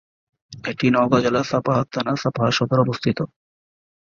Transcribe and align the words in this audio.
এটি 0.63 0.85
নওগাঁ 0.89 1.21
জেলার 1.23 1.49
সাপাহার 1.51 1.85
থানার 1.93 2.17
সাপাহার 2.17 2.53
সদরে 2.57 2.81
অবস্থিত। 2.81 3.17